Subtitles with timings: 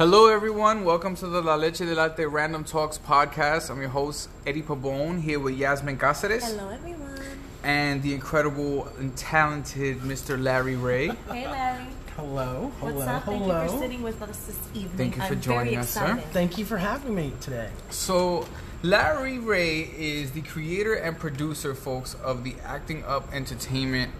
[0.00, 0.86] Hello, everyone.
[0.86, 3.68] Welcome to the La Leche de Latte Random Talks podcast.
[3.68, 7.20] I'm your host, Eddie Pabon, here with Yasmin Cáceres Hello, everyone.
[7.62, 10.42] and the incredible and talented Mr.
[10.42, 11.08] Larry Ray.
[11.28, 11.84] Hey, Larry.
[12.16, 13.24] Hello, hello, What's up?
[13.26, 14.96] Thank you for sitting with us this evening.
[14.96, 16.00] Thank you for I'm joining very us, sir.
[16.00, 16.24] excited.
[16.32, 17.68] Thank you for having me today.
[17.90, 18.48] So,
[18.82, 24.12] Larry Ray is the creator and producer, folks, of the Acting Up Entertainment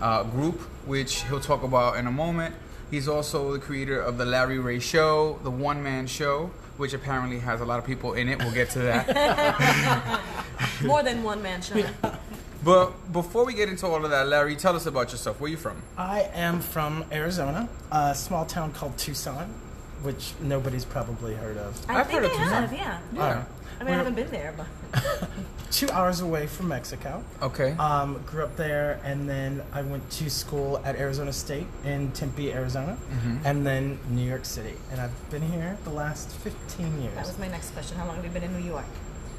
[0.00, 2.54] uh, group, which he'll talk about in a moment.
[2.90, 7.40] He's also the creator of the Larry Ray Show, the one man show, which apparently
[7.40, 8.38] has a lot of people in it.
[8.38, 10.20] We'll get to that.
[10.84, 11.84] More than one man show.
[12.64, 15.40] but before we get into all of that, Larry, tell us about yourself.
[15.40, 15.82] Where are you from?
[15.96, 19.52] I am from Arizona, a small town called Tucson,
[20.02, 21.80] which nobody's probably heard of.
[21.88, 22.62] I I've think heard I of Tucson.
[22.62, 22.98] have, yeah.
[23.12, 23.44] Uh, yeah.
[23.80, 24.66] I mean, I haven't been there, but
[25.70, 27.22] Two hours away from Mexico.
[27.42, 27.72] Okay.
[27.72, 32.52] Um, grew up there, and then I went to school at Arizona State in Tempe,
[32.52, 33.40] Arizona, Mhm.
[33.44, 34.74] and then New York City.
[34.90, 37.14] And I've been here the last 15 years.
[37.16, 37.98] that was my next question.
[37.98, 38.86] How long have you been in New York?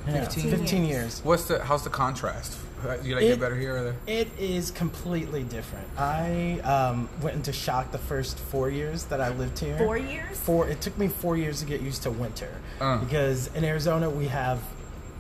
[0.08, 0.89] Yeah, 15 15 years.
[0.89, 1.22] years.
[1.23, 2.58] What's the how's the contrast?
[2.86, 3.95] Uh, Do you like it, It- better here or there?
[4.05, 5.88] It is completely different.
[5.97, 9.78] I um, went into shock the first four years that I lived here.
[9.78, 10.38] Four years?
[10.39, 10.67] Four.
[10.69, 12.97] It took me four years to get used to winter Uh.
[13.00, 14.59] because in Arizona we have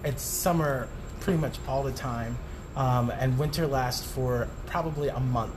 [0.03, 0.87] it's summer
[1.21, 2.37] pretty much all the time,
[2.75, 5.53] um, and winter lasts for probably a month.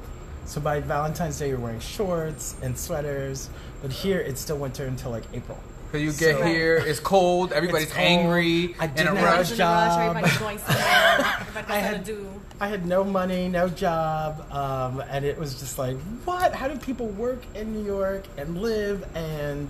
[0.46, 3.50] So by Valentine's Day you're wearing shorts and sweaters,
[3.82, 5.58] but here it's still winter until like April.
[5.92, 8.06] So you get So- here, it's cold, everybody's It's cold.
[8.06, 10.00] angry, I didn't have in a rush, job.
[10.10, 10.84] everybody's going somewhere.
[11.40, 12.26] Everybody's I had- to do.
[12.60, 16.54] I had no money, no job, um, and it was just like, what?
[16.54, 19.66] How do people work in New York and live and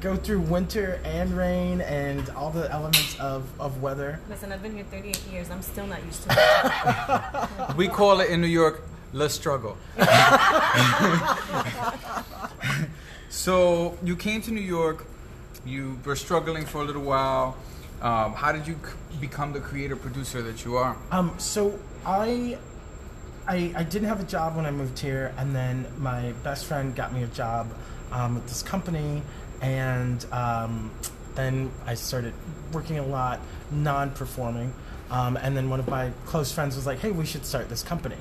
[0.00, 4.18] go through winter and rain and all the elements of, of weather?
[4.30, 5.50] Listen, I've been here 38 years.
[5.50, 7.76] I'm still not used to it.
[7.76, 9.76] We call it in New York, the struggle.
[13.28, 15.04] so you came to New York,
[15.66, 17.56] you were struggling for a little while.
[18.02, 18.78] Um, how did you
[19.20, 20.96] become the creator producer that you are?
[21.10, 22.58] Um, so I,
[23.46, 26.94] I, I didn't have a job when I moved here, and then my best friend
[26.94, 27.72] got me a job
[28.12, 29.22] um, with this company,
[29.62, 30.90] and um,
[31.34, 32.34] then I started
[32.72, 33.40] working a lot,
[33.70, 34.74] non-performing.
[35.10, 37.82] Um, and then one of my close friends was like, "Hey, we should start this
[37.82, 38.16] company,"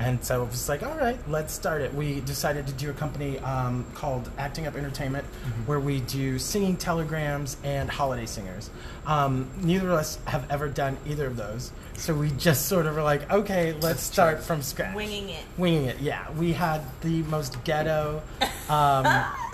[0.00, 2.94] and so it was like, "All right, let's start it." We decided to do a
[2.94, 5.24] company um, called Acting Up Entertainment,
[5.66, 8.70] where we do singing telegrams and holiday singers.
[9.06, 12.94] Um, neither of us have ever done either of those, so we just sort of
[12.94, 15.42] were like, "Okay, let's Let's start from scratch." Winging it.
[15.56, 16.30] Winging it, yeah.
[16.32, 18.22] We had the most ghetto
[18.68, 19.06] um,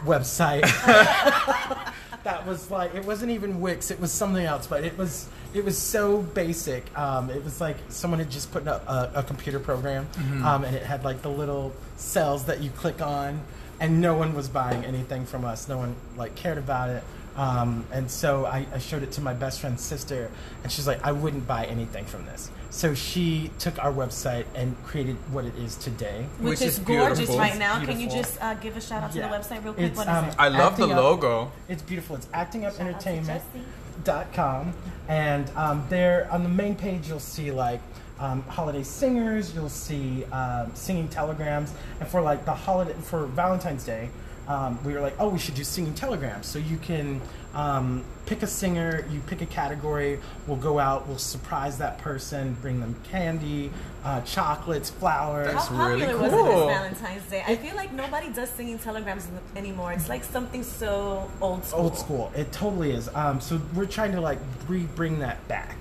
[0.04, 0.62] website.
[2.24, 3.90] that was like it wasn't even Wix.
[3.90, 6.96] It was something else, but it was it was so basic.
[6.96, 10.06] Um, it was like someone had just put up a, a computer program,
[10.44, 13.40] um, and it had like the little cells that you click on,
[13.80, 15.68] and no one was buying anything from us.
[15.68, 17.02] No one like cared about it.
[17.36, 20.30] Um, and so I, I showed it to my best friend's sister,
[20.62, 22.50] and she's like, I wouldn't buy anything from this.
[22.70, 26.26] So she took our website and created what it is today.
[26.38, 27.38] Which, Which is, is gorgeous beautiful.
[27.38, 27.84] right now.
[27.84, 29.88] Can you just uh, give a shout out to the website real quick?
[29.88, 30.34] It's, what is um, it?
[30.38, 31.52] I love the Acting Up- logo.
[31.68, 32.16] It's beautiful.
[32.16, 34.72] It's Shout out to actingupentertainment.com.
[35.08, 37.80] And um, there on the main page, you'll see like
[38.18, 41.72] um, holiday singers, you'll see um, singing telegrams.
[42.00, 44.08] And for like the holiday, for Valentine's Day,
[44.48, 46.46] um, we were like, oh, we should do singing telegrams.
[46.46, 47.20] So you can
[47.54, 52.56] um, pick a singer, you pick a category, we'll go out, we'll surprise that person,
[52.60, 53.70] bring them candy,
[54.04, 55.52] uh, chocolates, flowers.
[55.52, 56.66] That's How really popular was it cool.
[56.66, 57.44] this Valentine's Day?
[57.46, 59.92] I feel like nobody does singing telegrams anymore.
[59.92, 61.80] It's like something so old school.
[61.80, 62.32] Old school.
[62.34, 63.08] It totally is.
[63.14, 65.76] Um, so we're trying to like re bring that back.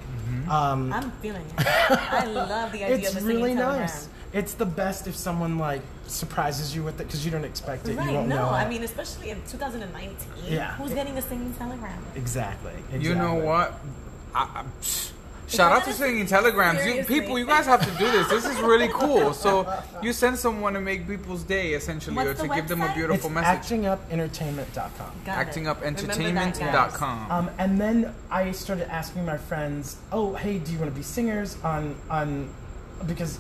[0.50, 1.66] Um, I'm feeling it.
[1.68, 3.82] I love the idea it's of a singing really telegram.
[3.82, 4.08] nice.
[4.34, 7.97] It's the best if someone like surprises you with it because you don't expect it.
[7.97, 8.50] Right, you won't no, know.
[8.50, 10.16] I mean, especially in 2019.
[10.47, 10.75] Yeah.
[10.75, 12.03] Who's getting a singing telegram?
[12.16, 13.00] exactly, exactly.
[13.00, 13.80] You know what?
[14.34, 14.66] I, I,
[15.47, 16.86] shout out to singing telegrams.
[16.86, 18.30] You, people, you guys have to do this.
[18.30, 19.34] This is really cool.
[19.34, 19.72] So
[20.03, 22.86] you send someone to make people's day, essentially, What's or to the give them a
[22.86, 22.90] website?
[22.90, 23.80] It's beautiful message.
[23.80, 25.22] actingupentertainment.com.
[25.25, 25.56] Got it.
[25.56, 27.31] Remember that, ActingUpentertainment.com.
[27.31, 31.04] Um, and then I started asking my friends, "Oh, hey, do you want to be
[31.04, 32.50] singers on on?"
[33.06, 33.39] Because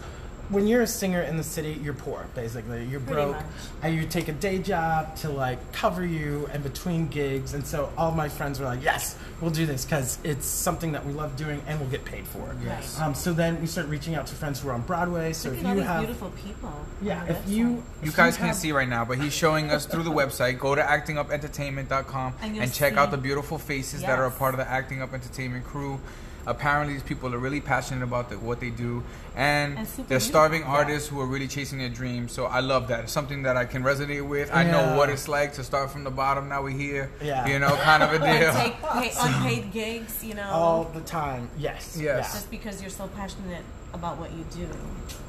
[0.51, 2.83] when you're a singer in the city, you're poor, basically.
[2.85, 3.45] You're Pretty broke, much.
[3.81, 7.53] and you take a day job to like cover you in between gigs.
[7.53, 11.05] And so all my friends were like, "Yes, we'll do this because it's something that
[11.05, 12.99] we love doing and we'll get paid for." it." Yes.
[12.99, 15.33] Um, so then we start reaching out to friends who are on Broadway.
[15.33, 16.73] So Look if at all you these have, beautiful people.
[17.01, 17.71] yeah, on the if you website.
[18.03, 20.59] You if guys can't have- see right now, but he's showing us through the website.
[20.59, 24.53] Go to actingupentertainment.com And and, you'll check out the beautiful faces that are a part
[24.53, 25.99] of the Acting Up Entertainment crew.
[26.45, 29.03] Apparently, these people are really passionate about the, what they do,
[29.35, 30.75] and, And they're starving beautiful.
[30.79, 32.31] artists who are really chasing their dreams.
[32.31, 33.01] So I love that.
[33.05, 34.51] It's something that I can resonate with.
[34.53, 36.49] I know what it's like to start from the bottom.
[36.49, 37.11] Now we're here.
[37.21, 37.47] Yeah.
[37.47, 38.53] You know, kind of a And deal.
[38.53, 41.49] take pay, unpaid gigs, you know, all the time.
[41.57, 41.97] Yes.
[41.99, 42.33] Yes.
[42.33, 44.65] just because you're so passionate about what you do.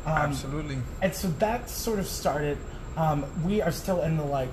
[0.07, 0.79] Um, Absolutely.
[1.03, 2.59] And so that sort of started.
[2.97, 4.51] Um, we are still in the like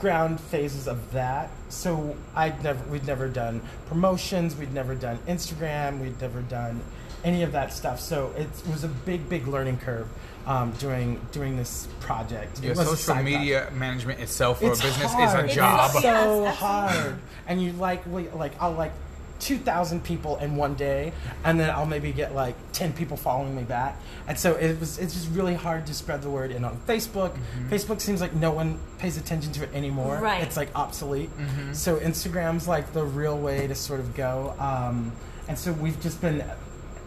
[0.00, 1.50] ground phases of that.
[1.68, 4.56] So I'd never, we'd never done promotions.
[4.56, 6.00] We'd never done Instagram.
[6.00, 6.80] We'd never done
[7.22, 8.00] any of that stuff.
[8.00, 10.08] So it was a big, big learning curve
[10.46, 12.58] um, doing doing this project.
[12.58, 15.44] It Yeah, social side media management itself for it's a business hard.
[15.46, 15.90] is a job.
[15.94, 16.50] It's Yes, so absolutely.
[16.56, 18.92] hard, and you like we- like I'll like
[19.40, 21.12] two thousand people in one day,
[21.44, 24.98] and then I'll maybe get like ten people following me back, and so it was
[24.98, 26.52] it's just really hard to spread the word.
[26.52, 27.36] And on Facebook,
[27.68, 30.18] Facebook seems like no one pays attention to it anymore.
[30.18, 30.42] Right.
[30.42, 31.30] It's like obsolete.
[31.72, 35.12] So Instagram's like the real way to sort of go, um,
[35.48, 36.44] and so we've just been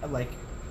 [0.10, 0.30] like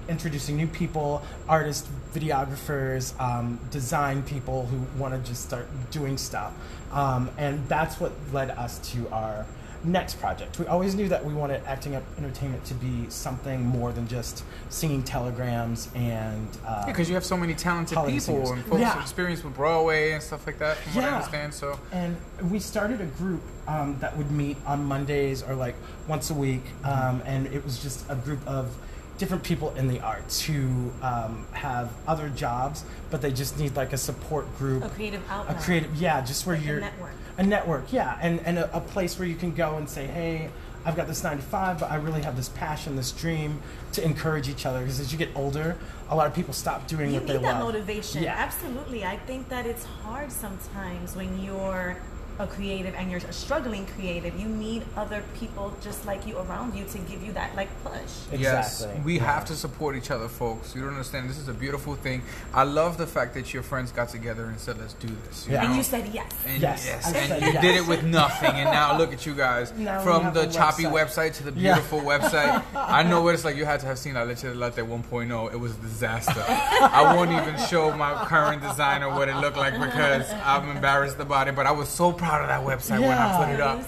[0.08, 6.52] introducing new people, artists, videographers, um, design people who want to just start doing stuff.
[6.90, 9.46] Um, and that's what led us to our
[9.84, 10.58] next project.
[10.58, 14.44] We always knew that we wanted Acting Up Entertainment to be something more than just
[14.70, 16.48] singing telegrams and.
[16.66, 18.50] Uh, because you have so many talented people singers.
[18.50, 18.94] and folks Yeah.
[18.94, 20.76] with experience with Broadway and stuff like that.
[20.78, 21.14] From what I Yeah.
[21.16, 22.16] understand, so And
[22.50, 25.74] we started a group um, that would meet on Mondays or like
[26.08, 28.74] once a week, um, and it was just a group of
[29.18, 33.92] different people in the arts who um, have other jobs, but they just need like
[33.92, 37.12] a support group, A creative outlet, a creative, yeah, just where Like you're network.
[37.38, 40.50] A network, yeah, and and a, a place where you can go and say, hey.
[40.84, 43.62] I've got this 95, but I really have this passion, this dream
[43.92, 44.80] to encourage each other.
[44.80, 45.76] Because as you get older,
[46.08, 48.20] a lot of people stop doing You what they need that motivation.
[48.24, 48.34] Yeah.
[48.36, 49.04] Absolutely.
[49.04, 51.98] I think that it's hard sometimes when you're
[52.38, 54.38] a creative and you're a struggling creative.
[54.38, 58.12] You need other people just like you around you to give you that like push.
[58.32, 59.24] Yes, we Yeah.
[59.34, 60.74] have to support each other, folks.
[60.74, 61.28] You don't understand.
[61.28, 62.22] This is a beautiful thing.
[62.54, 65.64] I love the fact that your friends got together and said, "Let's do this." Yeah.
[65.64, 66.30] And you said yes.
[66.46, 67.60] And Yes, yes, and you yes.
[67.62, 69.72] did it with nothing, and now look at you guys.
[69.76, 70.92] Now From the choppy website.
[71.02, 71.74] website to the Yeah.
[71.74, 72.62] beautiful website.
[72.74, 73.56] I know what it's like.
[73.56, 75.52] You had to have seen La Leche de Latte 1.0.
[75.52, 76.44] It was a disaster.
[76.48, 81.48] I won't even show my current designer what it looked like because I'm embarrassed about
[81.48, 81.54] it.
[81.56, 83.82] But I was so proud of that website when I put it up.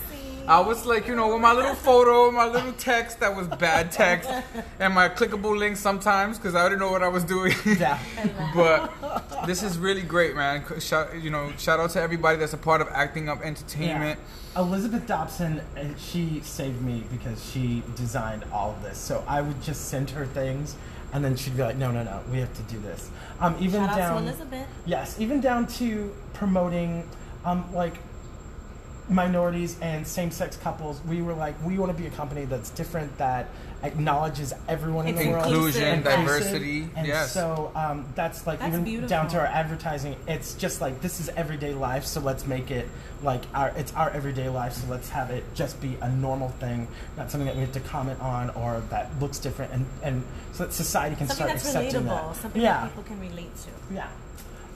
[0.46, 3.90] I was like, you know, with my little photo, my little text that was bad
[3.90, 4.28] text,
[4.78, 7.54] and my clickable links sometimes because I didn't know what I was doing.
[7.64, 7.98] Yeah.
[8.54, 10.64] but this is really great, man.
[10.80, 14.18] Shout, you know, shout out to everybody that's a part of Acting Up Entertainment.
[14.54, 14.60] Yeah.
[14.60, 18.98] Elizabeth Dobson, uh, she saved me because she designed all of this.
[18.98, 20.76] So I would just send her things,
[21.14, 23.10] and then she'd be like, "No, no, no, we have to do this."
[23.40, 24.66] Um, even Shout out down, to Elizabeth.
[24.84, 27.08] yes, even down to promoting,
[27.46, 27.94] um, like
[29.08, 31.00] minorities and same-sex couples.
[31.06, 33.48] We were like, we want to be a company that's different, that
[33.82, 37.32] acknowledges everyone in the world, Inclusion, diversity, and yes.
[37.32, 39.08] so um, that's like That's even beautiful.
[39.10, 40.16] down to our advertising.
[40.26, 42.88] It's just like this is everyday life, so let's make it
[43.22, 44.72] like our it's our everyday life.
[44.72, 47.80] So let's have it just be a normal thing, not something that we have to
[47.80, 50.22] comment on or that looks different, and and
[50.52, 52.32] so that society can Something start that's accepting relatable.
[52.32, 52.36] that.
[52.40, 53.94] Something yeah, that people can relate to.
[53.94, 54.08] yeah.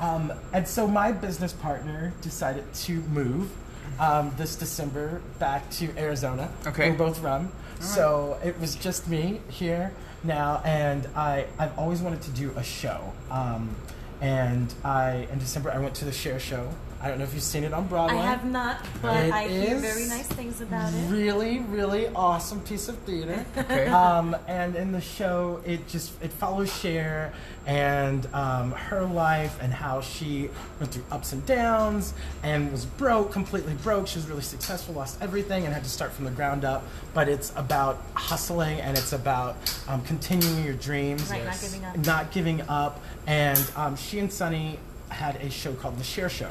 [0.01, 3.51] Um, and so my business partner decided to move
[3.99, 6.50] um, this December back to Arizona.
[6.67, 6.90] Okay.
[6.90, 7.52] We're both from.
[7.81, 9.93] So it was just me here
[10.25, 13.12] now, and I, I've always wanted to do a show.
[13.31, 13.76] Um,
[14.20, 16.70] and I, in December, I went to the Cher Show.
[17.00, 18.19] I don't know if you've seen it on Broadway.
[18.19, 21.09] I have not, but It I hear very nice things about it.
[21.11, 23.44] Really, really awesome piece of theater.
[23.58, 23.87] Okay.
[23.89, 27.32] um, and in the show, it just it follows Cher
[27.67, 30.49] and um, her life and how she
[30.81, 34.06] went through ups and downs and was broke, completely broke.
[34.08, 36.82] She was really successful, lost everything, and had to start from the ground up.
[37.15, 39.56] But it's about hustling and it's about
[39.87, 41.63] um, continuing your dreams, Right, Yes.
[41.63, 42.06] not giving up.
[42.06, 43.01] not giving up.
[43.27, 44.79] And um, she and Sonny
[45.10, 46.50] had a show called The Cher Show.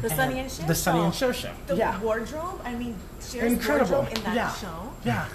[0.00, 1.04] The Sonny and Cher The Sonny show.
[1.06, 1.52] and Cher show.
[1.66, 2.00] The yeah.
[2.00, 3.90] wardrobe, I mean, Cher's Incredible.
[3.98, 4.54] wardrobe in that yeah.
[4.54, 4.92] show.
[5.04, 5.28] Yeah.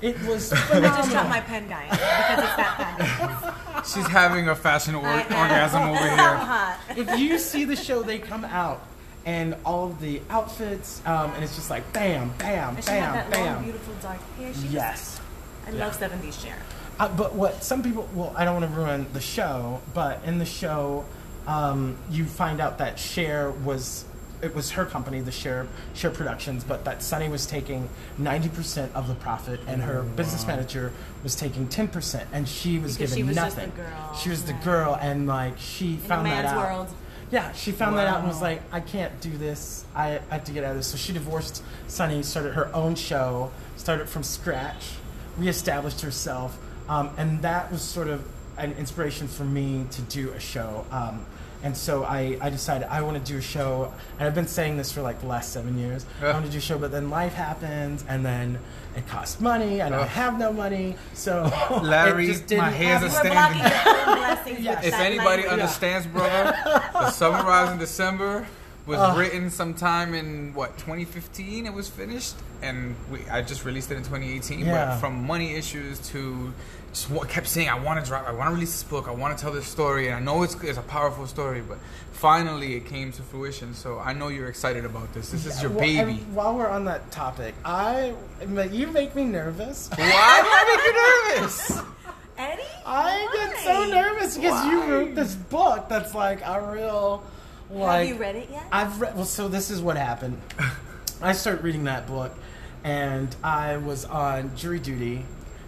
[0.00, 1.08] It was I just phenomenal.
[1.10, 3.84] dropped my pen, guys, because it's that bad.
[3.86, 6.16] She's having a fashion or- orgasm over here.
[6.16, 6.78] hot.
[6.96, 8.80] if you see the show, they come out
[9.26, 13.00] and all of the outfits, um, and it's just like bam, bam, And she had
[13.00, 13.54] bam, that bam.
[13.56, 14.54] long, beautiful dark hair.
[14.54, 15.20] She yes.
[15.66, 16.54] I love 70s Cher.
[17.00, 20.38] Uh, but what some people, well, I don't want to ruin the show, but in
[20.38, 21.04] the show,
[21.48, 24.04] um, you find out that Cher was.
[24.40, 27.88] It was her company, the Cher Cher Productions, but that Sonny was taking
[28.18, 30.92] ninety percent of the profit, and her business manager
[31.24, 33.72] was taking ten percent, and she was Because given she was just nothing.
[33.74, 36.56] the girl, She was the girl, and like she In found that man's out.
[36.70, 36.88] world.
[37.32, 39.84] Yeah, she found that out and was like, I can't do this.
[39.94, 40.86] I, I have to get out of this.
[40.86, 44.92] So she divorced Sonny, started her own show, started from scratch,
[45.36, 46.56] reestablished herself,
[46.88, 48.24] um, and that was sort of
[48.56, 50.86] an inspiration for me to do a show.
[50.92, 51.26] Um,
[51.62, 54.76] and so I, I decided I want to do a show, and I've been saying
[54.76, 56.04] this for like the last seven years.
[56.20, 56.32] I Yeah.
[56.34, 58.58] want to do a show, but then life happens, and then
[58.96, 60.08] it costs money, and I Ugh.
[60.08, 61.50] have no money, so
[61.82, 63.30] Larry, it just didn't my hands happen.
[63.32, 63.72] are You standing.
[63.96, 64.84] your own blessings Yes.
[64.84, 65.52] If anybody language.
[65.52, 66.56] understands, brother,
[66.92, 68.46] the Summer in December
[68.88, 69.18] was Ugh.
[69.18, 71.66] written sometime in what 2015.
[71.66, 74.60] It was finished, and we, I just released it in 2018.
[74.60, 74.72] Yeah.
[74.72, 76.52] But from money issues to
[76.92, 79.10] just what kept saying, I want to drop, I want to release this book, I
[79.10, 81.76] want to tell this story, and I know it's it's a powerful story, but
[82.12, 83.74] finally it came to fruition.
[83.74, 85.30] So I know you're excited about this.
[85.30, 86.14] This is your Well, baby.
[86.32, 88.14] while we're on that topic, I
[88.72, 89.90] you make me nervous.
[89.94, 91.82] Why do I make you nervous?
[92.38, 92.62] Eddie?
[92.86, 97.22] I get so nervous because you wrote this book that's like a real
[97.70, 98.66] like Have you read it yet?
[98.72, 100.40] I've read well so this is what happened.
[101.22, 102.32] I started reading that book
[102.84, 105.24] and I was on jury duty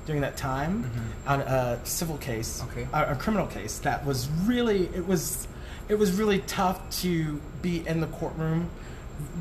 [0.06, 0.90] during that time
[1.26, 2.86] on a civil case, Okay.
[2.92, 5.46] a, a criminal case that was really it was
[5.88, 8.70] it was really tough to be in the courtroom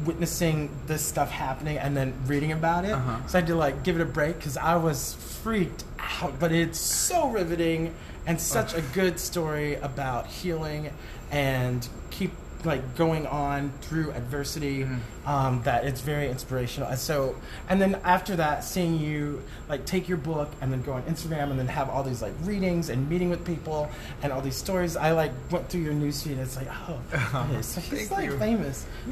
[0.05, 2.91] witnessing this stuff happening and then reading about it.
[2.91, 3.25] Uh-huh.
[3.27, 6.39] So I had to like give it a break because I was freaked out.
[6.39, 7.93] But it's so riveting
[8.25, 10.91] and such a good story about healing
[11.31, 12.31] and keep
[12.65, 14.85] like going on through adversity
[15.25, 16.89] um, that it's very inspirational.
[16.89, 17.35] And so,
[17.69, 21.51] and then after that, seeing you like take your book and then go on Instagram
[21.51, 23.89] and then have all these like readings and meeting with people
[24.23, 24.97] and all these stories.
[24.97, 26.31] I like went through your newsfeed.
[26.33, 26.99] And it's like, oh,
[27.51, 28.37] okay, so he's like you.
[28.37, 28.85] famous.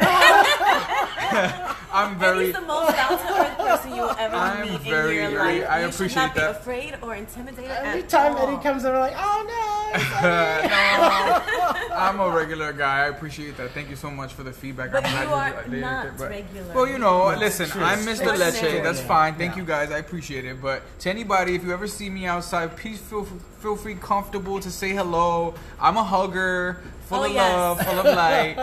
[1.93, 2.49] I'm very.
[2.49, 5.39] Eddie's the most down to earth person you will ever I'm meet very- in your
[5.43, 5.65] life.
[5.69, 6.53] I you appreciate should not that.
[6.53, 8.47] be afraid or intimidated Every at time all.
[8.47, 9.66] Eddie comes in, we're like, oh no.
[9.94, 10.10] It's
[11.89, 13.06] no, I'm a regular guy.
[13.06, 13.72] I appreciate that.
[13.72, 14.91] Thank you so much for the feedback.
[14.91, 16.74] But I'm glad you are did it, not but- regular.
[16.74, 17.84] Well, you know, No, listen, true.
[17.84, 18.24] I'm Mr.
[18.24, 18.38] True.
[18.38, 18.84] Leche.
[18.84, 19.36] That's fine.
[19.36, 19.62] Thank Yeah.
[19.62, 19.91] you guys.
[19.91, 20.62] I appreciate it.
[20.62, 23.25] But to anybody, if you ever see me outside, please feel
[23.60, 25.53] feel free, comfortable to say hello.
[25.79, 27.53] I'm a hugger, full Oh, of yes.
[27.53, 28.56] love, full of light.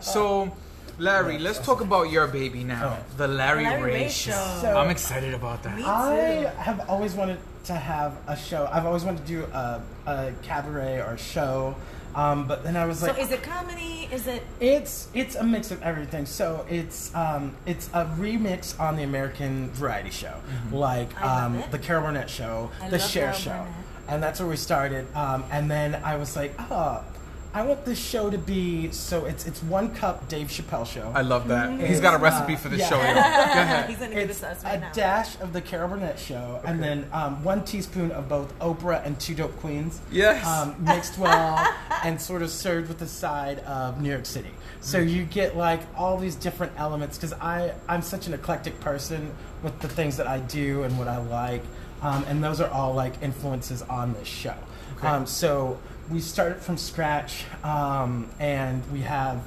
[0.02, 0.50] So.
[0.98, 3.04] Larry, let's talk about your baby now, Oh.
[3.16, 4.32] the Larry, Larry Ray Ray Show.
[4.32, 4.58] Show.
[4.60, 5.74] So- I'm excited about that.
[5.74, 8.68] Me I have always wanted to have a show.
[8.72, 11.76] I've always wanted to do a, a cabaret or a show.
[12.14, 14.08] Um, but then I was like, So is it comedy?
[14.12, 16.26] Is it It's it's a mix of everything.
[16.26, 20.34] So it's um it's a remix on the American Variety Show,
[20.72, 23.66] like I love um the Carol Burnett Show, I the love Cher Show, Burnett.
[24.08, 25.06] and that's where we started.
[25.14, 27.04] Um, and then I was like, oh,
[27.52, 31.10] I want this show to be so it's it's one cup Dave Chappelle show.
[31.14, 31.70] I love that.
[31.70, 31.84] Mm-hmm.
[31.84, 32.88] He's got a recipe uh, for this yeah.
[32.88, 32.96] show.
[33.02, 33.14] y'all.
[33.14, 33.88] Go ahead.
[33.90, 34.92] He's gonna give it's it to us a now.
[34.92, 39.18] dash of the Carol Burnett Show, and then um, one teaspoon of both Oprah and
[39.18, 40.00] Two Dope Queens.
[40.12, 40.46] Yes.
[40.46, 41.58] Um, mixed well
[42.04, 44.50] and sort of served with the side of New York City.
[44.80, 45.10] So Mm.
[45.10, 49.32] you get like all these different elements because I I'm such an eclectic person
[49.64, 51.62] with the things that I do and what I like,
[52.00, 54.54] um, and those are all like influences on this show.
[54.98, 55.08] Okay.
[55.08, 55.78] Um, so
[56.10, 59.40] we started from scratch, um, and we have.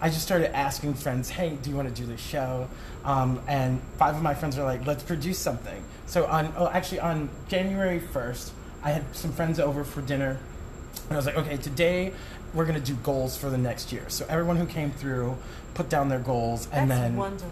[0.00, 2.68] I just started asking friends, "Hey, do you want to do this show?"
[3.04, 7.00] Um, and five of my friends are like, "Let's produce something." So on, oh, actually
[7.00, 8.52] on January first,
[8.82, 10.38] I had some friends over for dinner,
[11.08, 12.12] and I was like, "Okay, today
[12.52, 15.36] we're gonna do goals for the next year." So everyone who came through
[15.74, 17.48] put down their goals, and That's then wonderful.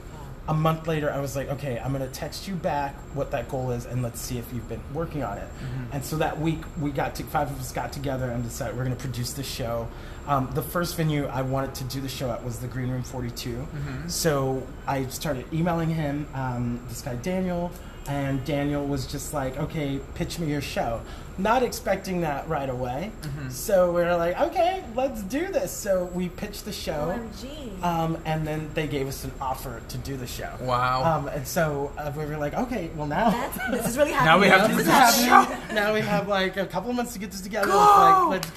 [0.51, 3.49] A month later, I was like, okay, I'm going to text you back what that
[3.49, 5.49] goal is, and let's see if you've been working on it.
[5.93, 8.85] And so that week, we got to five of us got together and decided we're
[8.85, 9.87] going to produce the show.
[10.27, 13.05] Um, the first venue I wanted to do the show at was the Green Room
[13.05, 13.65] 42.
[14.09, 17.71] So I started emailing him, um, this guy Daniel,
[18.09, 21.01] and Daniel was just like, okay, pitch me your show.
[21.41, 23.13] Not expecting that right away.
[23.49, 25.73] So we are like, okay, let's do this.
[25.73, 27.19] So we pitched the show.
[27.19, 27.83] OMG.
[27.83, 30.53] Um, and then they gave us an offer to do the show.
[30.61, 31.03] Wow.
[31.03, 33.31] Um, and so uh, we were like, okay, well now.
[33.31, 34.21] That's, this is really happening.
[34.31, 35.69] Now we have this this happening.
[35.69, 35.75] show.
[35.75, 37.69] now we have like a couple of months to get this together.
[37.69, 38.33] Go!
[38.33, 38.57] It's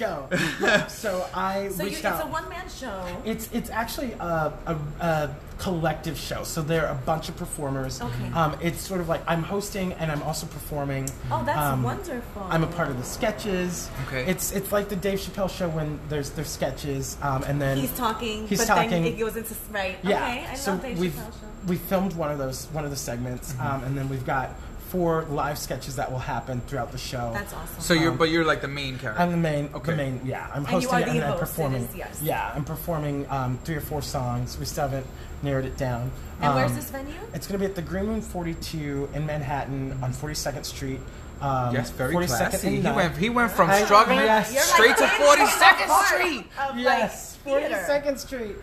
[0.60, 0.86] let's go.
[0.88, 2.24] so I So you, reached it's out.
[2.24, 3.06] a one man show.
[3.24, 6.42] It's it's actually a, a, a collective show.
[6.44, 8.00] So they're a bunch of performers.
[8.00, 8.28] Okay.
[8.34, 11.08] Um, it's sort of like I'm hosting and I'm also performing.
[11.30, 12.46] Oh, that's Um, wonderful.
[12.50, 13.90] I'm a part of the sketches.
[14.06, 14.24] Okay.
[14.26, 17.16] It's it's like the Dave Chappelle show when there's there's sketches.
[17.22, 18.90] Um, and then He's talking, He's but talking.
[18.90, 19.96] then it goes into right.
[20.02, 20.16] Yeah.
[20.24, 21.46] Okay, I so love Dave we've Chappelle show.
[21.68, 23.66] we filmed one of those one of the segments, Mm-hmm.
[23.66, 24.50] um, and then we've got
[24.94, 27.32] four live sketches that will happen throughout the show.
[27.34, 27.80] That's awesome.
[27.80, 29.20] so you're, um, but you're like the main character.
[29.20, 29.90] I'm the main, Okay.
[29.90, 30.48] the main, yeah.
[30.54, 31.82] I'm And you hosting are it the and then host, it performing.
[31.82, 32.20] is, yes.
[32.22, 34.56] Yeah, I'm performing um, three or four songs.
[34.56, 35.04] We still haven't
[35.42, 36.12] narrowed it down.
[36.40, 37.14] and where's Um, this venue?
[37.34, 41.00] It's going to be at the Green Room 42 in Manhattan on 42nd Street.
[41.40, 42.76] Um, yes, very 42nd classy.
[42.76, 44.72] He went, he went from I- struggling yes.
[44.74, 46.46] Straight to like in the 42nd Street.
[46.70, 48.56] Of, Yes, like, 42nd Street.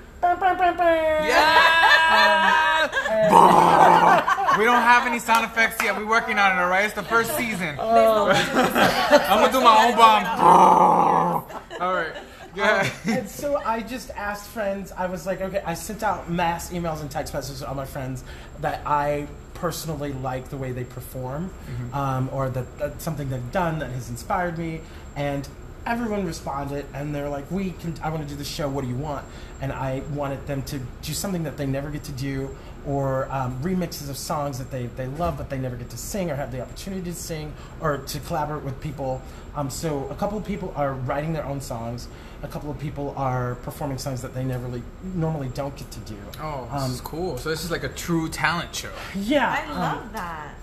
[1.28, 2.90] Yeah.
[3.10, 5.96] And- We don't have any sound effects yet.
[5.98, 6.84] We're working on it, all right?
[6.84, 7.78] It's the first season.
[7.80, 8.28] Oh.
[8.30, 10.26] I'm gonna do my own bomb.
[11.82, 12.14] all right.
[12.54, 12.92] Go ahead.
[13.20, 14.92] and so I just asked friends.
[14.92, 17.86] I was like, okay, I sent out mass emails and text messages to all my
[17.86, 18.26] friends
[18.60, 21.96] that I personally like the way they perform, Mm-hmm.
[21.96, 24.82] um, or that that's something they've done that has inspired me.
[25.16, 25.48] And
[25.86, 27.94] everyone responded, and they're like, "We can.
[28.04, 28.68] I want to do the show.
[28.70, 29.26] What do you want?"
[29.62, 33.60] And I wanted them to do something that they never get to do, or um,
[33.62, 36.52] remixes of songs that they, they love but they never get to sing or have
[36.52, 39.22] the opportunity to sing or to collaborate with people.
[39.56, 42.08] Um, so a couple of people are writing their own songs.
[42.42, 44.82] A couple of people are performing songs that they never really
[45.14, 46.16] normally don't get to do.
[46.42, 47.38] Oh, this Um, is cool.
[47.38, 48.90] So this is like a true talent show.
[49.16, 50.56] Yeah, I um, love that.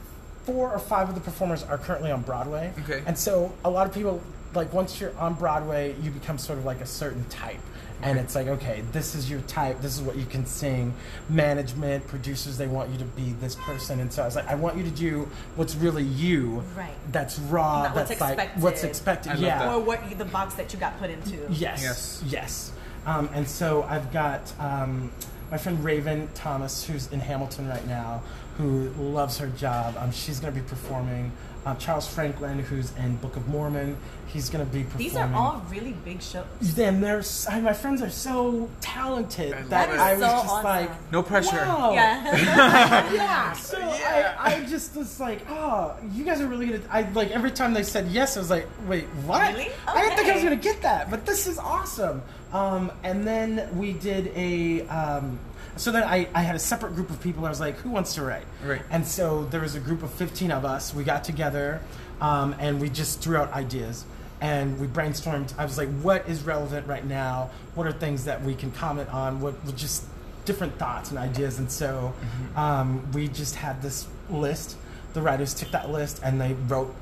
[0.44, 2.72] four or five of the performers are currently on Broadway.
[2.82, 3.02] Okay.
[3.06, 4.20] And so a lot of people
[4.54, 7.60] like once you're on Broadway, you become sort of like a certain type.
[8.00, 9.80] And it's like, okay, this is your type.
[9.80, 10.94] This is what you can sing.
[11.28, 13.98] Management, producers, they want you to be this person.
[13.98, 16.62] And so I was like, I want you to do what's really you.
[16.76, 16.94] Right.
[17.10, 17.82] That's raw.
[17.82, 18.62] Not what's that's like expected.
[18.62, 19.32] what's expected.
[19.32, 19.74] I yeah.
[19.74, 21.38] Or what you, the box that you got put into.
[21.50, 21.82] Yes.
[21.82, 22.22] Yes.
[22.28, 22.72] Yes.
[23.04, 25.10] Um, and so I've got um,
[25.50, 28.22] my friend Raven Thomas, who's in Hamilton right now,
[28.58, 29.96] who loves her job.
[29.98, 31.32] Um, she's going to be performing.
[31.66, 33.96] Uh, Charles Franklin, who's in Book of Mormon,
[34.26, 35.08] he's going to be performing.
[35.08, 36.44] These are all really big shows.
[36.60, 39.88] Then there's my friends are so talented I that.
[39.90, 40.64] I was So just awesome.
[40.64, 41.56] like, No pressure.
[41.56, 41.92] wow.
[41.92, 43.12] Yeah.
[43.12, 43.52] yeah.
[43.52, 44.36] So Yeah.
[44.38, 46.80] I, I just was like, oh, you guys are really gonna.
[46.90, 49.52] I like every time they said yes, I was like, wait, what?
[49.52, 49.68] Really?
[49.86, 52.22] I didn't think I was gonna get that, but this is awesome.
[52.52, 54.86] Um, and then we did a.
[54.88, 55.38] Um,
[55.78, 57.46] so then I, I had a separate group of people.
[57.46, 58.44] I was like, who wants to write?
[58.64, 58.82] Right.
[58.90, 60.92] And so there was a group of 15 of us.
[60.92, 61.80] We got together
[62.20, 64.04] um, and we just threw out ideas
[64.40, 65.52] and we brainstormed.
[65.58, 67.50] I was like, what is relevant right now?
[67.74, 69.40] What are things that we can comment on?
[69.40, 70.04] What, what just
[70.44, 71.58] different thoughts and ideas?
[71.58, 72.14] And so
[72.56, 74.76] um, we just had this list.
[75.14, 76.94] The writers took that list and they wrote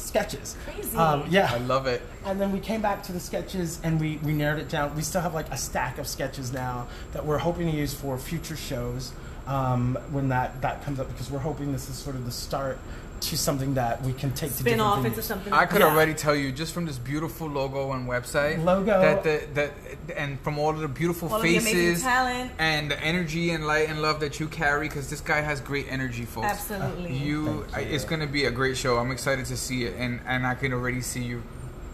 [0.00, 0.56] sketches.
[0.64, 0.96] Crazy.
[0.96, 1.50] Um, yeah.
[1.52, 2.02] I love it.
[2.24, 4.94] And then we came back to the sketches and we, we narrowed it down.
[4.94, 8.18] We still have like a stack of sketches now that we're hoping to use for
[8.18, 9.12] future shows
[9.46, 12.78] um, when that, that comes up because we're hoping this is sort of the start
[13.20, 15.04] to something that we can take to Spin different off venues.
[15.06, 15.52] into something.
[15.52, 15.88] I could Yeah.
[15.88, 19.00] already tell you just from this beautiful logo and website Logo.
[19.00, 19.70] that the, that
[20.16, 22.52] and from all of the beautiful All of the faces talent.
[22.58, 25.86] and the energy and light and love that you carry because this guy has great
[25.90, 26.46] energy, folks.
[26.48, 27.12] Absolutely.
[27.16, 27.66] You, you.
[27.76, 28.98] it's gonna be a great show.
[28.98, 31.42] I'm excited to see it, and and I can already see you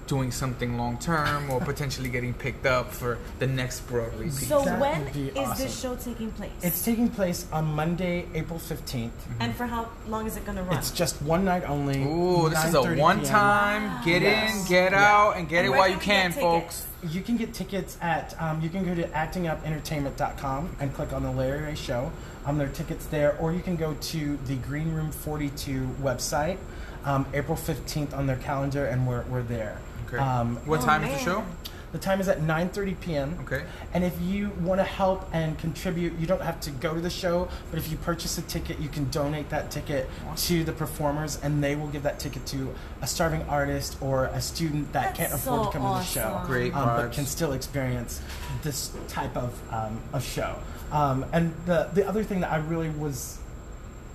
[0.07, 4.47] doing something long term or potentially getting picked up for the next Broadway piece.
[4.49, 5.65] so That when would be is awesome.
[5.65, 6.51] this show taking place?
[6.63, 9.11] It's taking place on Monday, April 15th.
[9.41, 10.77] and for how long is it going to run?
[10.79, 12.03] It's just one night only.
[12.05, 13.29] Ooh, this is a one PM.
[13.29, 14.63] time get Yes.
[14.63, 15.05] in, get Yeah.
[15.05, 16.87] out, and get And it while you we can, folks.
[17.09, 21.31] You can get tickets at, um, you can go to actingupentertainment.com and click on the
[21.31, 22.11] Larry Ray Show.
[22.45, 26.59] Um, there are tickets there, or you can go to the Green Room 42 website,
[27.05, 29.79] um, April 15th on their calendar, and we're, we're there.
[30.07, 30.19] Okay.
[30.19, 31.45] Um, what Oh, time is the show?
[31.93, 33.39] the time is at 9.30 p.m.
[33.43, 33.65] Okay.
[33.95, 37.09] And if you want to help and contribute, you don't have to go to the
[37.09, 41.39] show, but if you purchase a ticket, you can donate that ticket to the performers,
[41.43, 45.19] and they will give that ticket to a starving artist or a student that That's
[45.19, 46.43] can't afford so to come to the show.
[46.45, 48.21] Great um, but can still experience
[48.63, 50.57] this type of um, a show.
[50.93, 53.39] Um, and the the other thing that I really was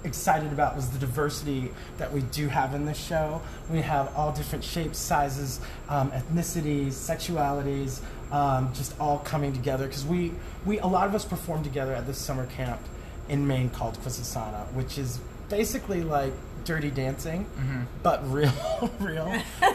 [0.04, 3.42] excited about was the diversity that we do have in this show.
[3.70, 5.60] We have all different shapes, sizes,
[5.90, 9.88] um, ethnicities, sexualities, um, just all coming together.
[9.88, 10.32] Because we,
[10.66, 12.82] we, a lot of us perform together at this summer camp
[13.30, 16.34] in Maine called Quisisana, which is basically like
[16.66, 17.82] dirty dancing, Mm-hmm.
[18.04, 18.52] but real,
[19.00, 19.28] real.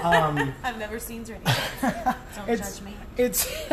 [0.03, 2.14] Um, I've never seen Dirty Dancing.
[2.37, 2.94] Don't it's, judge me.
[3.16, 3.70] it's,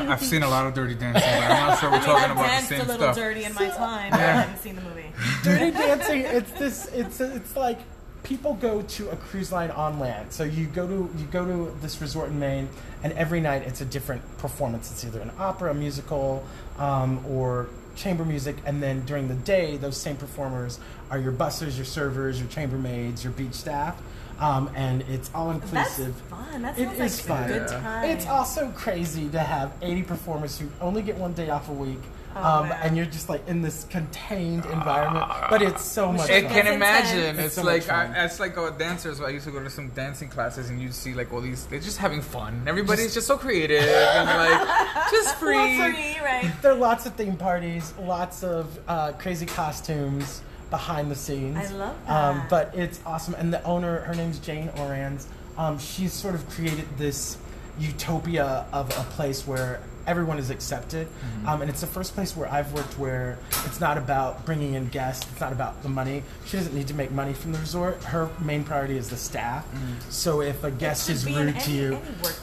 [0.00, 2.24] I've seen a lot of dirty dancing, but I'm not sure we're I mean, talking
[2.24, 3.16] I've about the danced same a little stuff.
[3.16, 5.12] dirty in my time, but I haven't seen the movie.
[5.42, 7.78] dirty dancing it's this it's it's like
[8.24, 11.74] people go to a cruise line on land so you go to you go to
[11.80, 12.68] this resort in maine
[13.02, 16.44] and every night it's a different performance it's either an opera a musical
[16.78, 20.78] um, or chamber music and then during the day those same performers
[21.10, 24.00] are your bussers your servers your chambermaids your beach staff
[24.40, 26.14] um, and it's all inclusive.
[26.30, 26.62] That's fun.
[26.62, 27.48] That It sounds is like fun.
[27.48, 28.04] good time.
[28.08, 31.98] it's also crazy to have 80 performers who only get one day off a week
[32.40, 36.44] Oh, um, and you're just like in this contained environment but it's so much It
[36.44, 36.52] fun.
[36.52, 36.76] can That's
[37.12, 37.36] imagine.
[37.36, 38.12] It's, It's so like much fun.
[38.12, 39.20] I, it's like uh, dancers.
[39.20, 41.66] I used to go to some dancing classes, and you'd see like all these.
[41.66, 42.62] They're just having fun.
[42.66, 45.54] Everybody's just, so creative and like just free.
[45.56, 46.52] Well, free, right?
[46.62, 51.56] There are lots of theme parties, lots of uh, crazy costumes behind the scenes.
[51.56, 52.48] I love Um, that.
[52.50, 53.34] but it's awesome.
[53.34, 55.26] And the owner, her name's Jane Orans.
[55.56, 57.36] Um, she's sort of created this
[57.78, 61.48] utopia of a place where everyone is accepted, Mm-hmm.
[61.48, 64.88] um, and it's the first place where I've worked where it's not about bringing in
[64.88, 65.30] guests.
[65.30, 66.22] It's not about the money.
[66.46, 68.02] She doesn't need to make money from the resort.
[68.04, 69.64] Her main priority is the staff.
[69.66, 70.10] Mm-hmm.
[70.10, 72.00] So if a guest is be rude in to you, any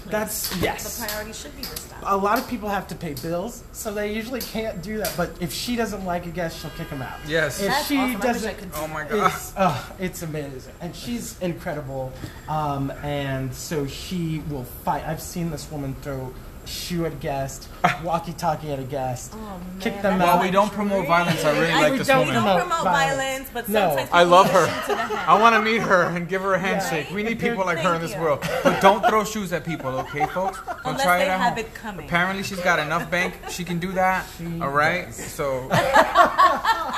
[0.10, 1.00] that's yes.
[1.00, 2.04] The priority should be the staff.
[2.06, 5.14] a lot of people have to pay bills, so they usually can't do that.
[5.18, 7.18] But if she doesn't like a guest, she'll kick him out.
[7.28, 7.60] Yes.
[7.60, 8.12] If That's she awesome.
[8.12, 9.32] I wish I doesn't, could do Oh my god.
[9.32, 12.14] it's uh, it's amazing, and she's incredible.
[12.48, 15.04] Um, and so she will fight.
[15.06, 17.68] I've seen this woman throw a shoe at a guest,
[18.04, 20.44] walkie-talkie at a guest, Oh, kick them that's While out.
[20.44, 22.84] we don't promote violence, I really I- like we this don't We don't promote promote
[22.84, 23.18] violence.
[23.18, 23.80] violence, but No.
[23.90, 24.64] sometimes I people love need her.
[24.64, 25.20] a shoe to the.
[25.30, 27.08] I want to meet her and give her a handshake.
[27.14, 28.40] We need people like her in this Thank world.
[28.64, 30.60] But don't throw shoes at people, okay, folks?
[30.66, 31.60] Don't Unless try they it at have home.
[31.60, 32.06] it coming.
[32.06, 33.36] Apparently, she's got enough bank.
[33.50, 34.26] She can do that.
[34.38, 35.06] She all right.
[35.08, 35.16] does.
[35.18, 35.70] So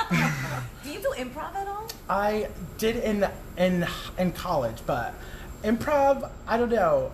[0.82, 1.86] Do you do improv at all?
[2.08, 3.86] I did in in
[4.18, 5.14] in college, but
[5.62, 7.12] improv, I don't know.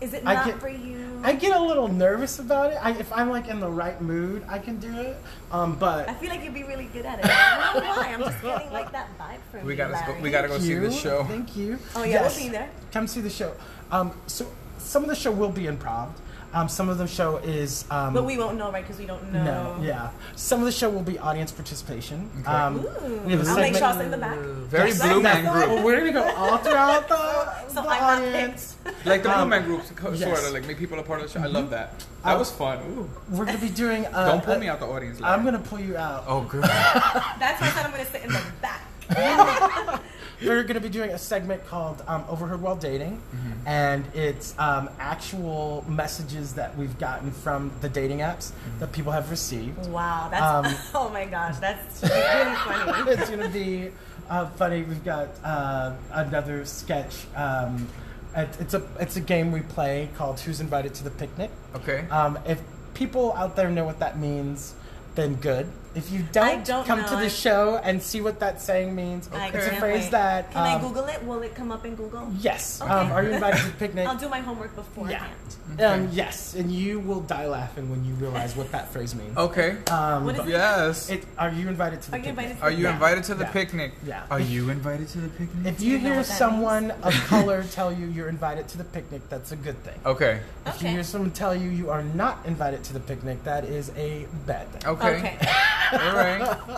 [0.00, 1.20] Is it I not get- for you?
[1.24, 2.76] I get a little nervous about it.
[2.80, 5.16] I, if I'm like in the right mood, I can do it.
[5.50, 7.24] Um, but I feel like you'd be really good at it.
[7.26, 8.12] I don't know why.
[8.12, 10.64] I'm just getting like that vibe from we you, gotta go, we gotta go Thank
[10.64, 10.80] see you.
[10.80, 11.24] this show.
[11.24, 11.78] Thank you.
[11.94, 12.36] Oh, yeah, we'll Yes.
[12.36, 12.68] see you there.
[12.92, 13.54] Come see the show.
[13.90, 14.46] Um, so
[14.78, 16.10] some of the show will be improv.
[16.54, 17.84] Um, some of the show is.
[17.90, 18.82] Um, But we won't know, right?
[18.82, 19.44] Because we don't know.
[19.76, 20.10] no, yeah.
[20.36, 22.30] Some of the show will be audience participation.
[22.40, 22.50] Okay.
[22.50, 23.18] Um, Ooh.
[23.26, 24.38] we have a I'll make segment- sure I'll in the back.
[24.38, 25.02] Very Yes.
[25.02, 27.16] Blue Man Well, group, we're gonna go all throughout the,
[27.68, 28.76] So the I'm not audience.
[29.04, 30.46] like the Blue Um, Man group, sort yes.
[30.46, 31.44] of like make people a part of the show.
[31.44, 31.98] I love that.
[32.24, 32.78] That Um, was fun.
[32.96, 33.10] Ooh.
[33.36, 34.06] We're gonna be doing.
[34.06, 35.20] Uh, Don't pull uh, me out the audience.
[35.22, 36.24] I'm gonna pull you out.
[36.26, 36.62] Oh, good.
[36.62, 38.82] That's why I said I'm going to sit in the back.
[40.42, 43.66] We're going to be doing a segment called um, Overheard While Dating, Mm-hmm.
[43.68, 48.78] and it's um, actual messages that we've gotten from the dating apps Mm-hmm.
[48.80, 49.86] that people have received.
[49.88, 50.28] Wow.
[50.30, 50.68] That's.
[50.68, 51.56] Um, oh my gosh.
[51.58, 53.10] That's really funny.
[53.12, 53.90] it's going to be
[54.28, 54.82] uh, funny.
[54.82, 57.24] We've got uh, another sketch.
[57.34, 57.88] Um,
[58.36, 61.50] it's a it's a game we play called Who's Invited to the Picnic.
[61.74, 62.06] Okay.
[62.10, 62.60] Um, if
[62.92, 64.74] people out there know what that means,
[65.14, 65.66] then good.
[65.96, 67.08] If you don't, don't come know.
[67.08, 70.10] to the show and see what that saying means, I it's a phrase wait.
[70.10, 70.50] that.
[70.52, 71.22] Can I um, Google it?
[71.24, 72.30] Will it come up in Google?
[72.38, 72.82] Yes.
[72.82, 72.90] Okay.
[72.92, 74.06] Um, are you invited to the picnic?
[74.06, 75.32] I'll do my homework beforehand.
[75.80, 79.36] Um, yes, and you will die laughing when you realize what that phrase means.
[79.36, 79.76] Okay.
[79.90, 80.46] Um, What is?
[80.46, 81.10] Yes.
[81.10, 82.44] it, are you invited to the Are you picnic?
[82.44, 83.52] invited to Are you invited to the Yeah.
[83.52, 83.92] picnic?
[84.04, 84.22] Yeah.
[84.30, 85.74] Are you invited to the picnic?
[85.74, 88.84] If you you hear what that someone of color tell you you're invited to the
[88.84, 89.98] picnic, that's a good thing.
[90.04, 90.40] Okay.
[90.66, 93.90] If you hear someone tell you you are not invited to the picnic, that is
[93.96, 94.86] a bad thing.
[94.92, 95.18] Okay.
[95.18, 95.38] Okay.
[95.92, 96.58] All right.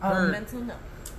[0.00, 0.30] Um, Heard.
[0.30, 0.76] Mental note.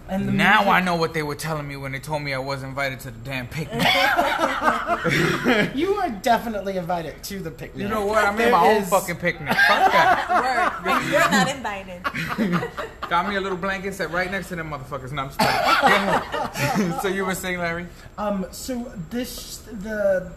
[0.07, 2.37] and Now music- I know what they were telling me when they told me I
[2.37, 3.83] was invited to the damn picnic.
[5.75, 7.81] you are definitely invited to the picnic.
[7.83, 8.23] You know what?
[8.23, 9.49] I made There my own fucking picnic.
[9.49, 10.81] Fuck that.
[10.85, 11.11] Word.
[11.11, 12.69] You're not invited.
[13.09, 15.11] Got me a little blanket set right next to them motherfuckers.
[15.11, 15.57] No, I'm just playing.
[15.57, 16.39] Go
[16.87, 17.01] ahead.
[17.01, 17.87] so you were saying, Larry?
[18.17, 20.31] Um, so this the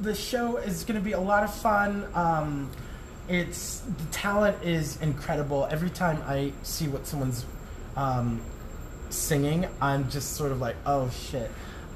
[0.00, 2.06] the show is going to be a lot of fun.
[2.14, 2.70] Um,
[3.28, 5.66] it's the talent is incredible.
[5.70, 7.44] Every time I see what someone's
[7.96, 8.40] um,
[9.10, 11.50] singing, I'm just sort of like, oh shit.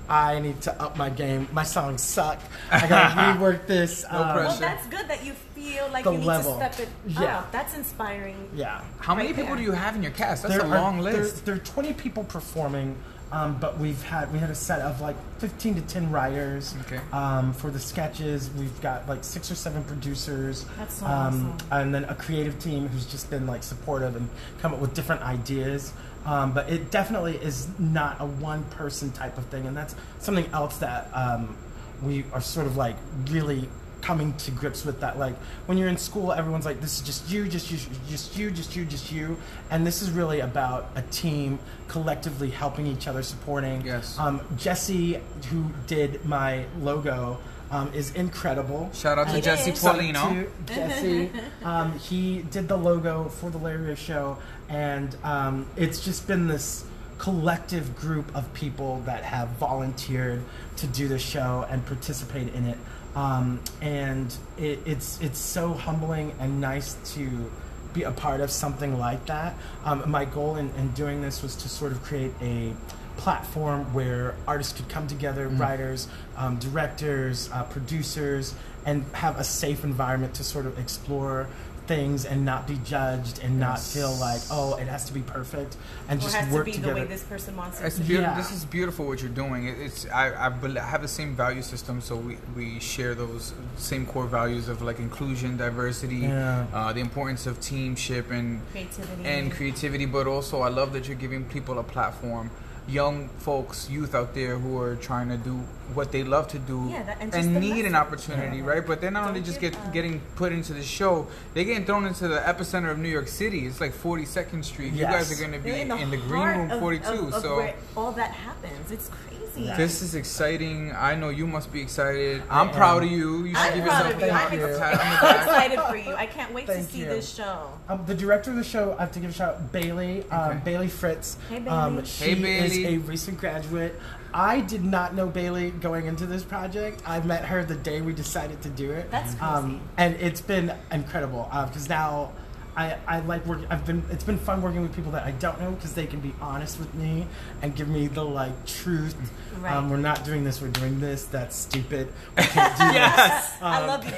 [0.08, 1.48] I need to up my game.
[1.52, 2.38] My songs suck.
[2.70, 4.04] I gotta rework this.
[4.12, 4.48] No Um, pressure.
[4.50, 6.52] Well, that's good that you feel like The you need level.
[6.60, 7.22] to step it up.
[7.22, 7.38] Yeah.
[7.40, 7.50] up.
[7.50, 8.48] That's inspiring.
[8.54, 8.82] Yeah.
[9.00, 9.56] How many people there.
[9.56, 10.44] do you have in your cast?
[10.44, 11.44] That's There a are- long there- list.
[11.44, 12.94] There, are 20 people performing,
[13.32, 16.74] um, but we've had we had a set of like 15 to 10 writers.
[16.82, 17.00] Okay.
[17.12, 20.64] Um, for the sketches, we've got like six or seven producers.
[20.78, 21.56] That's so um, awesome.
[21.72, 24.28] And then a creative team who's just been like supportive and
[24.60, 25.92] come up with different ideas.
[26.24, 30.46] Um, but it definitely is not a one person type of thing, and that's something
[30.52, 31.56] else that um,
[32.02, 32.96] we are sort of like
[33.30, 33.68] really
[34.02, 35.35] coming to grips with that like
[35.66, 37.78] when you're in school everyone's like this is just you just you
[38.09, 39.37] just you just you just you
[39.70, 44.16] and this is really about a team collectively helping each other supporting Yes.
[44.18, 47.38] um, jesse who did my logo
[47.70, 49.80] um, is incredible Shout out to He Jesse did.
[49.80, 50.46] Paulino.
[50.66, 51.32] to Jesse.
[51.64, 56.46] um, he did the logo for the Larry Ray Show, and um, it's just been
[56.46, 56.85] this
[57.18, 60.42] collective group of people that have volunteered
[60.76, 62.78] to do the show and participate in it.
[63.16, 67.50] Um, and it, it's it's so humbling and nice to
[67.94, 69.55] be a part of something like that.
[69.85, 72.74] Um, my goal in, in doing this was to sort of create a
[73.16, 78.55] platform where artists could come together, writers, um, directors, uh, producers,
[78.87, 81.49] and have a safe environment to sort of explore
[81.87, 85.77] things and not be judged and not feel like oh it has to be perfect
[86.09, 86.94] and Or just has to work be together.
[86.94, 88.14] the way this person wants it It's to be.
[88.14, 88.35] Yeah.
[88.37, 89.68] This is beautiful what you're doing.
[89.68, 94.27] It's I I, have the same value system, so we, we share those same core
[94.27, 96.66] values of like inclusion, diversity, Yeah.
[96.75, 99.25] uh, the importance of teamship and Creativity.
[99.25, 100.07] and creativity.
[100.07, 102.51] But also, I love that you're giving people a platform
[102.88, 105.55] young folks, youth out there who are trying to do
[105.94, 107.94] what they love to do Yeah, that- and the need an message.
[107.94, 108.85] opportunity, right?
[108.87, 112.07] But they're not Don't only just get getting put into the show, they're getting thrown
[112.07, 113.66] into the epicenter of New York City.
[113.66, 114.92] It's like 42nd Street.
[114.92, 117.09] You guys are going to be They're in, the, green room 42.
[117.12, 118.90] of- of so where all that happens.
[118.90, 119.36] It's crazy.
[119.57, 119.77] Yeah.
[119.77, 120.92] this is exciting.
[120.92, 122.42] I know you must be excited.
[122.51, 123.45] I I'm proud of you.
[123.45, 124.33] You should I'm give proud yourself of a you.
[124.33, 126.14] I'm on the ex- excited for you.
[126.14, 127.05] I can't wait to see you.
[127.07, 127.71] this show.
[127.88, 130.51] Um, the director of the show, I have to give a shout out, Bailey, um,
[130.51, 130.61] Okay.
[130.64, 131.37] Bailey Fritz.
[131.49, 132.07] Hey, Um, Bailey.
[132.07, 132.85] she Hey, Bailey.
[132.85, 133.99] is a recent graduate.
[134.35, 137.03] I did not know Bailey going into this project.
[137.07, 139.11] I met her the day we decided to do it.
[139.11, 139.40] That's crazy.
[139.45, 142.33] Um, and it's been incredible because now
[142.76, 143.66] I, I like working.
[143.70, 144.02] I've been.
[144.10, 146.78] It's been fun working with people that I don't know because they can be honest
[146.78, 147.26] with me
[147.62, 149.16] and give me the like truth.
[149.60, 149.72] Right.
[149.74, 150.60] Um, we're not doing this.
[150.60, 151.24] We're doing this.
[151.24, 152.08] That's stupid.
[152.36, 153.56] We can't do Yes.
[153.62, 154.10] I Um, love you,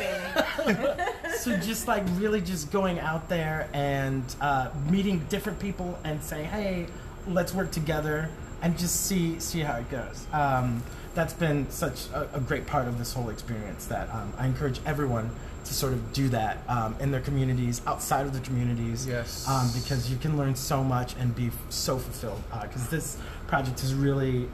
[0.66, 1.02] baby.
[1.38, 6.46] So just like really just going out there and uh, meeting different people and saying,
[6.46, 6.86] hey,
[7.28, 8.28] let's work together
[8.60, 10.26] and just see see how it goes.
[10.32, 10.82] Um,
[11.14, 14.80] that's been such a, a great part of this whole experience that um, I encourage
[14.84, 15.30] everyone
[15.68, 19.06] to sort of do that um, in their communities, outside of the communities.
[19.06, 19.46] Yes.
[19.46, 22.42] Um, because you can learn so much and be f- so fulfilled.
[22.62, 24.48] Because this project is really.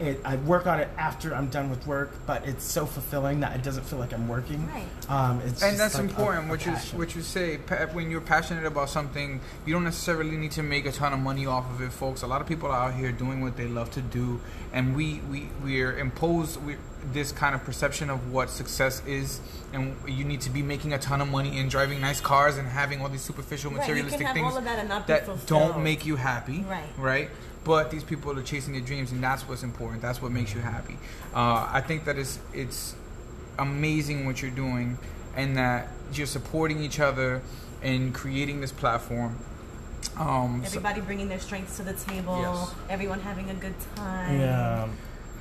[0.00, 3.54] It, I work on it after I'm done with work, but it's so fulfilling that
[3.54, 4.66] it doesn't feel like I'm working.
[4.68, 4.86] Right.
[5.10, 6.46] Um, it's and that's like important.
[6.46, 6.98] a what you passion.
[6.98, 10.86] what you say pa- when you're passionate about something, you don't necessarily need to make
[10.86, 12.22] a ton of money off of it, folks.
[12.22, 14.40] A lot of people are out here doing what they love to do,
[14.72, 16.76] and we we we're imposed we,
[17.12, 19.40] this kind of perception of what success is,
[19.72, 22.68] and you need to be making a ton of money and driving nice cars and
[22.68, 26.16] having all these superficial Right, materialistic things that and not be that don't make you
[26.16, 26.88] happy, Right.
[26.96, 27.30] Right.
[27.64, 30.00] But these people are chasing their dreams, and that's what's important.
[30.00, 30.96] That's what makes you happy.
[31.34, 32.94] Uh, I think that it's it's
[33.58, 34.96] amazing what you're doing
[35.36, 37.42] and that you're supporting each other
[37.82, 39.36] and creating this platform.
[40.16, 42.38] Um, so- Everybody bringing their strengths to the table.
[42.40, 42.74] Yes.
[42.88, 44.40] Everyone having a good time.
[44.40, 44.88] Yeah.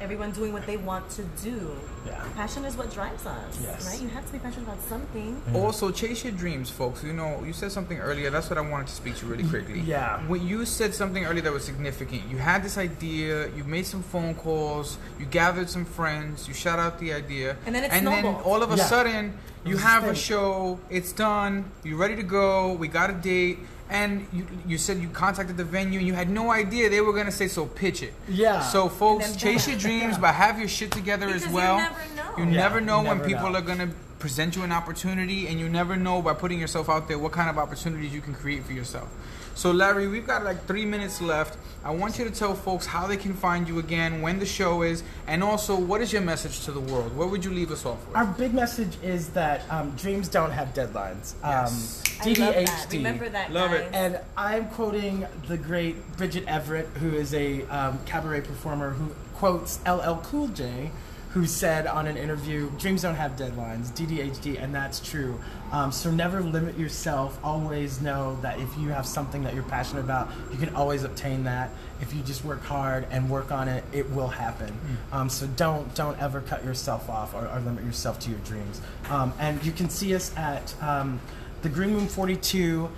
[0.01, 1.75] Everyone doing what they want to do.
[2.05, 2.23] Yeah.
[2.35, 3.85] Passion is what drives us, Yes.
[3.91, 4.01] right?
[4.01, 5.41] You have to be passionate about something.
[5.53, 7.03] also, chase your dreams, folks.
[7.03, 8.29] You know, you said something earlier.
[8.29, 9.81] That's what I wanted to speak to really quickly.
[9.81, 10.21] Yeah.
[10.27, 14.01] When you said something earlier that was significant, you had this idea, you made some
[14.01, 18.07] phone calls, you gathered some friends, you shot out the idea, And then it and
[18.07, 18.85] then all of a Yeah.
[18.85, 19.33] sudden
[19.65, 20.79] you have a show.
[20.89, 21.65] It's done.
[21.83, 22.71] You're ready to go.
[22.73, 23.59] We got a date.
[23.89, 27.13] And you, you said you contacted the venue and you had no idea they were
[27.13, 28.13] gonna say so pitch it.
[28.27, 28.61] Yeah.
[28.61, 30.19] So folks, chase your dreams, Yeah.
[30.21, 31.77] but have your shit together Because as you well.
[31.77, 32.37] never know.
[32.37, 33.57] You Yeah, never know you when never people know.
[33.57, 37.17] are gonna present you an opportunity, and you never know by putting yourself out there
[37.17, 39.09] what kind of opportunities you can create for yourself.
[39.55, 41.57] So, Larry, we've got like three minutes left.
[41.83, 44.83] I want you to tell folks how they can find you again, when the show
[44.83, 47.15] is, and also what is your message to the world?
[47.15, 48.15] What would you leave us off with?
[48.15, 51.33] Our big message is that um, dreams don't have deadlines.
[51.43, 52.03] Yes.
[52.05, 52.87] Um, I love that.
[52.91, 53.81] Remember that, Love guys.
[53.81, 53.89] it.
[53.93, 59.79] And I'm quoting the great Bridget Everett, who is a um, cabaret performer who quotes
[59.85, 60.91] LL Cool J,
[61.31, 65.39] who said on an interview, "Dreams don't have deadlines, DDHD," and that's true.
[65.71, 67.39] Um, so never limit yourself.
[67.43, 71.43] Always know that if you have something that you're passionate about, you can always obtain
[71.43, 71.69] that.
[72.01, 74.73] If you just work hard and work on it, it will happen.
[75.11, 78.81] Um, so don't don't ever cut yourself off or, or limit yourself to your dreams.
[79.09, 81.19] Um, and you can see us at um,
[81.61, 82.89] the Green Room 42.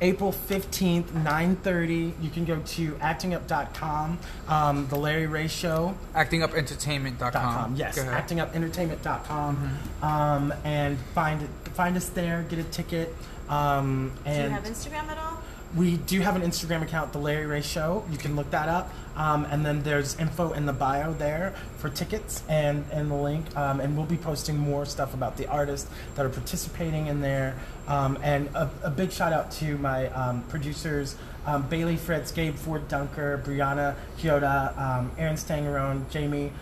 [0.00, 2.12] April 15th, 9.30.
[2.22, 5.94] You can go to actingup.com, um, The Larry Ray Show.
[6.14, 7.32] ActingUpEntertainment.com.
[7.32, 7.76] Com.
[7.76, 8.26] Yes, Go ahead.
[8.28, 9.78] actingupentertainment.com.
[10.02, 13.14] Um, and find it, find us there, get a ticket.
[13.48, 15.38] Um, Do you and have Instagram at all?
[15.74, 18.04] we do have an Instagram account, The Larry Ray Show.
[18.10, 18.92] You can look that up.
[19.16, 23.56] Um, and then there's info in the bio there for tickets and, and the link.
[23.56, 27.56] Um, and we'll be posting more stuff about the artists that are participating in there.
[27.88, 32.56] Um, and a, a big shout out to my um, producers um, Bailey Fritz, Gabe
[32.56, 36.52] Ford Dunker, Brianna Kyoda, um, Aaron Stangerone, Jamie,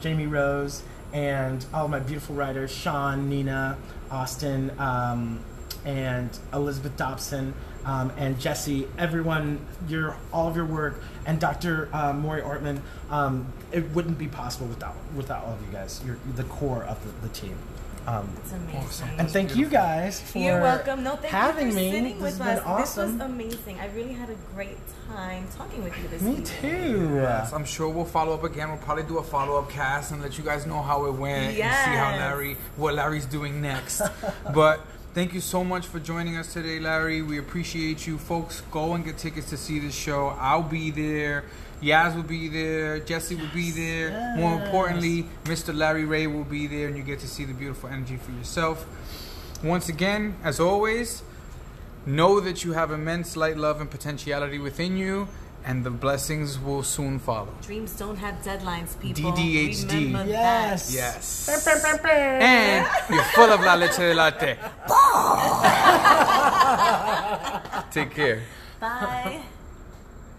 [0.00, 3.76] Jamie Rose, and all my beautiful writers Sean, Nina,
[4.10, 4.70] Austin,
[5.84, 7.54] and Elizabeth Dobson
[7.84, 11.88] um, and Jesse, everyone, your all of your work, and Dr.
[11.92, 12.80] Uh, Maury Ortman.
[13.10, 16.02] Um, it wouldn't be possible without without all of you guys.
[16.04, 17.56] You're the core of the, the team.
[18.06, 18.76] Um, It's amazing.
[18.80, 19.08] Awesome.
[19.18, 21.02] and thank you guys for You're welcome.
[21.02, 21.90] No, thank having you for me.
[21.90, 22.64] sitting this with has us.
[22.64, 23.12] been awesome.
[23.18, 23.80] This was amazing.
[23.80, 26.38] I really had a great time talking with you this week.
[26.38, 27.00] me evening.
[27.10, 27.14] too.
[27.16, 28.70] Yes, I'm sure we'll follow up again.
[28.70, 31.48] We'll probably do a follow up cast and let you guys know how it went
[31.48, 34.00] and see how Larry, what Larry's doing next.
[34.54, 34.80] but
[35.18, 37.22] thank you so much for joining us today, Larry.
[37.22, 38.60] We appreciate you, folks.
[38.70, 40.28] Go and get tickets to see this show.
[40.38, 41.42] I'll be there.
[41.82, 43.00] Yaz will be there.
[43.00, 44.36] Jesse will be there.
[44.36, 45.74] More importantly, Mr.
[45.74, 48.86] Larry Ray will be there, and you get to see the beautiful energy for yourself.
[49.64, 51.24] Once again, as always,
[52.08, 55.28] Know that you have immense light, love, and potentiality within you,
[55.64, 57.52] and the blessings will soon follow.
[57.62, 59.32] Dreams don't have deadlines, people.
[59.32, 60.06] DDHD.
[60.06, 60.92] Remember Yes.
[60.94, 61.48] Yes.
[62.40, 64.56] And you're full of la leche de latte.
[67.90, 68.42] Take care.
[68.80, 69.42] Bye.